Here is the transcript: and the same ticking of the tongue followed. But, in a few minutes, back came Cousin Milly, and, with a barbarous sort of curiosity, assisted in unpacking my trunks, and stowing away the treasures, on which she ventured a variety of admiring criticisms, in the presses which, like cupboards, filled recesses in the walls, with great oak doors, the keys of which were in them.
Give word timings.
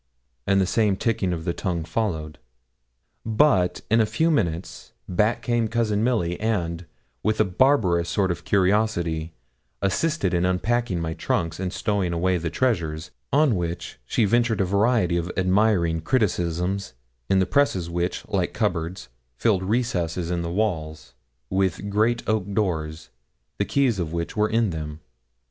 and 0.47 0.59
the 0.59 0.65
same 0.65 0.95
ticking 0.95 1.31
of 1.31 1.45
the 1.45 1.53
tongue 1.53 1.83
followed. 1.85 2.39
But, 3.23 3.81
in 3.87 4.01
a 4.01 4.07
few 4.07 4.31
minutes, 4.31 4.93
back 5.07 5.43
came 5.43 5.67
Cousin 5.67 6.03
Milly, 6.03 6.39
and, 6.39 6.87
with 7.21 7.39
a 7.39 7.45
barbarous 7.45 8.09
sort 8.09 8.31
of 8.31 8.43
curiosity, 8.43 9.31
assisted 9.79 10.33
in 10.33 10.43
unpacking 10.43 10.99
my 10.99 11.13
trunks, 11.13 11.59
and 11.59 11.71
stowing 11.71 12.13
away 12.13 12.39
the 12.39 12.49
treasures, 12.49 13.11
on 13.31 13.53
which 13.53 13.99
she 14.03 14.25
ventured 14.25 14.59
a 14.61 14.65
variety 14.65 15.17
of 15.17 15.31
admiring 15.37 16.01
criticisms, 16.01 16.95
in 17.29 17.37
the 17.37 17.45
presses 17.45 17.87
which, 17.87 18.27
like 18.27 18.53
cupboards, 18.55 19.07
filled 19.35 19.61
recesses 19.61 20.31
in 20.31 20.41
the 20.41 20.49
walls, 20.49 21.13
with 21.51 21.91
great 21.91 22.27
oak 22.27 22.51
doors, 22.53 23.11
the 23.59 23.65
keys 23.65 23.99
of 23.99 24.11
which 24.11 24.35
were 24.35 24.49
in 24.49 24.71
them. 24.71 24.99